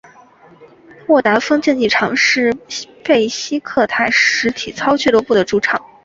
[1.09, 2.51] 沃达丰竞技场是
[3.05, 5.79] 贝西克塔什体操俱乐部的主场。